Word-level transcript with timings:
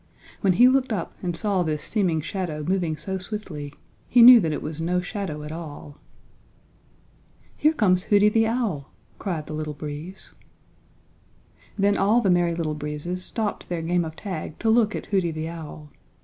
When 0.39 0.53
he 0.53 0.67
looked 0.67 0.91
up 0.91 1.13
and 1.21 1.35
saw 1.37 1.61
this 1.61 1.83
seeming 1.83 2.21
shadow 2.21 2.63
moving 2.63 2.97
so 2.97 3.19
swiftly 3.19 3.71
he 4.09 4.23
knew 4.23 4.39
that 4.39 4.51
it 4.51 4.63
was 4.63 4.81
no 4.81 4.99
shadow 4.99 5.43
at 5.43 5.51
all. 5.51 5.95
"Here 7.55 7.73
comes 7.73 8.05
Hooty 8.05 8.27
the 8.27 8.47
Owl," 8.47 8.89
cried 9.19 9.45
the 9.45 9.53
Little 9.53 9.75
Breeze. 9.75 10.33
Then 11.77 11.97
all 11.99 12.19
the 12.19 12.31
Merry 12.31 12.55
Little 12.55 12.73
Breezes 12.73 13.23
stopped 13.23 13.69
their 13.69 13.83
game 13.83 14.03
of 14.03 14.15
tag 14.15 14.57
to 14.57 14.71
look 14.71 14.95
at 14.95 15.05
Hooty 15.05 15.29
the 15.29 15.47
Owl. 15.49 15.91